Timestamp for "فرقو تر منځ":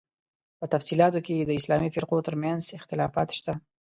1.95-2.61